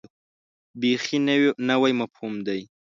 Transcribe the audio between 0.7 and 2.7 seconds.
بیخي نوی مفهوم دی.